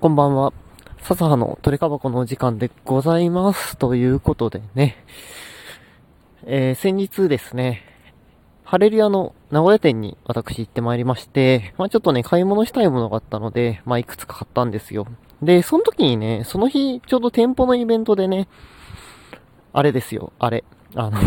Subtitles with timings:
[0.00, 0.52] こんばんは。
[1.02, 3.76] 笹葉の鳥かばこのお時間でございます。
[3.76, 5.04] ということでね。
[6.46, 7.82] えー、先日ですね、
[8.62, 15.08] ハレルヤの名古屋店に私行ってまいりまして、まあちょっとね、買い物したいものがあったので、まあいくつか買ったんですよ。
[15.42, 18.46] で、その時にね、その日、ちょうど店舗のイベントでね、
[19.72, 20.62] あれですよ、あれ。
[20.94, 21.18] あの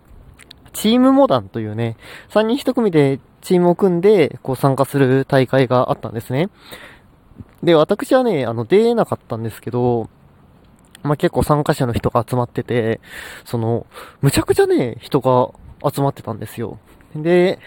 [0.72, 1.98] チームモダンというね、
[2.30, 6.48] 3人1組でチームを組んで、こう参加する大会があったんですね。
[7.62, 10.08] で、私はね、あの、出なかったんですけど、
[11.02, 13.00] まあ、結構参加者の人が集まってて、
[13.44, 13.86] その、
[14.20, 15.50] むちゃくちゃね、人が
[15.88, 16.78] 集まってたんですよ。
[17.14, 17.58] で、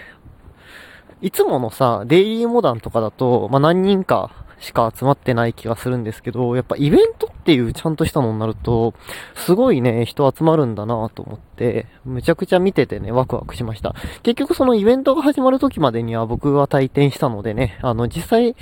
[1.21, 8.93] いつものさ、デイリーモダンとかだと、まあ、何人かしか集まってない気がするんですけど、やっぱイベントっていうちゃんとしたのになると、
[9.35, 13.95] すごいね、人集まるんだなと思って、むちゃくちゃ見ててね、ワクワクしました。
[14.23, 18.55] 結局そのイベントが始まる時までには僕は退店したのでね、あの、実際、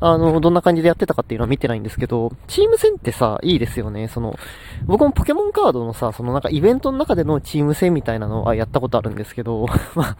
[0.00, 4.08] あの、どんな感じでやってたかっていうのは見てないんですけど、チーム戦ってさ、いいですよね。
[4.08, 4.38] その、
[4.84, 10.16] 僕もポケモンカードのさ、そのなんかイベントの中でのチーム戦みたいなのはやったことあるんですけど、 まあ、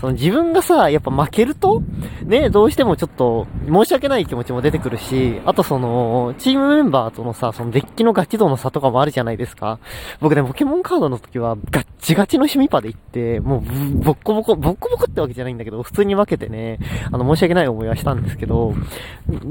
[0.00, 1.82] その自分がさ、やっぱ負けると、
[2.24, 9.78] ね、どうしてもちょっと申し訳ない気持ちも出てくるし、あとその、チームメンバーとのさ、そのデッキのガチ度の差とかもあるじゃないですか。
[10.20, 13.60] 僕ね、ポケモンカードの時はガッチガチの趣味パで行って、もう、
[13.98, 16.78] ボッコボコ、ボッコボコってわけじゃないんだけど、普通に負けてね、
[17.10, 18.74] あの、申し訳ない思いはしたんですけど、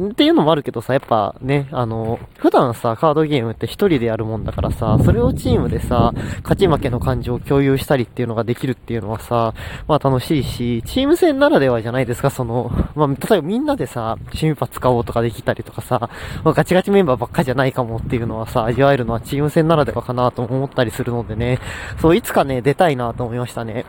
[0.09, 9.53] っていうのもあるけどさ、やっぱね、あの、普段さ、カードゲームって一人でやるもんだからさ、それをチームでさ、勝ち負けの感情を共有したりっていうのができるっていうのはさ、
[9.87, 16.09] まあ楽しいし、チーム戦ならではじゃないですか、その、まあ、例えばみんなでさ、趣味パ使おうとかできたりとかさ、
[16.43, 21.59] まあ、ガチガチメンバーばっかじゃないかもっていうのはさ、味わえるのはチーム戦ならではかなと思ったりするのでね、
[21.99, 23.85] そう、いつかね、出たいなと思いましたね。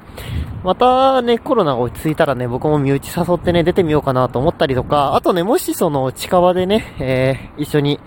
[0.64, 8.00] またね、コロナが落ち着いたらね、僕も身内誘ってね、出てみようかなと思ったりとか、あとね、もしその、近場でね、えー、一緒に、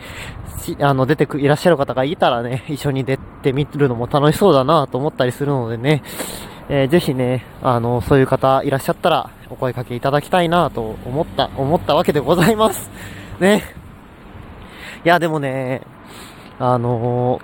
[0.80, 6.04] あの、出てく、いらっしゃる方がいたらね、一緒に出てみるのも楽しそうだなと思ったりするのでね、
[6.74, 12.90] えー、ぜひね、あの、そういう方いらっしゃったら、お声かけいただきたいなと思った、思ったわけでございます。
[13.42, 13.76] ね。
[15.04, 15.82] いや、でもね、
[16.60, 17.40] あの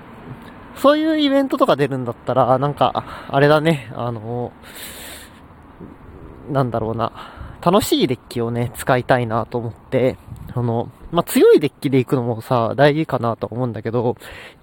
[0.75, 7.11] ー、そういうイベントとか出るんだったら、なんか、あれだね、あのー、なんだろうな、
[7.61, 10.15] 楽しいデッキをね、使いたいなと思って、
[10.53, 14.15] あの、まあ、強いデッキで行くのもさ、大事かなと思うんだけど、やっ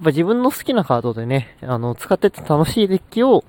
[0.05, 3.45] ぱ自分の好きなカードでね、あの、使ってて楽しいデッキを、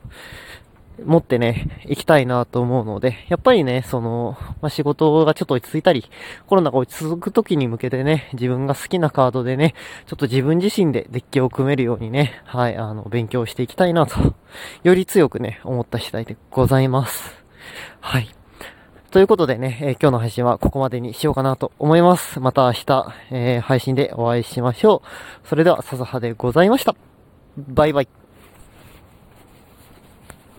[1.04, 6.10] 持ってね、行きたいなと思うので、やっぱりね、その、まあ、仕事がちょっと落ち着いたり、
[6.48, 9.74] コロナが落ち着く時に向けてね、自分が好きなカードでね、
[10.06, 14.36] ちょっと自分自身でデッキを組めるようにね、はい、あの、勉強していきたいなと、
[14.84, 17.44] より強くね、思った次第でございます。
[18.00, 18.30] はい。
[19.16, 22.42] ということでね、えー、今日の配信はここまでにしようかなと思います。
[22.42, 25.02] また明日、えー、配信でお会いしましょ
[25.44, 25.48] う。
[25.48, 26.96] それでは、笹葉でございました。
[27.58, 28.25] バイバイ。